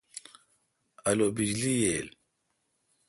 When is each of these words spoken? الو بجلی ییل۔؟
الو 1.09 1.27
بجلی 1.35 1.73
ییل۔؟ 1.81 2.07